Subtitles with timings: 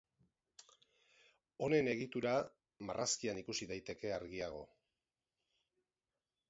[1.65, 2.33] Honen egitura
[2.91, 4.65] marrazkian ikus daiteke argiago.